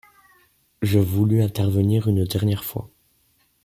Je 0.81 0.97
voulus 0.97 1.43
intervenir 1.43 2.07
une 2.07 2.25
dernière 2.25 2.63
fois. 2.63 2.89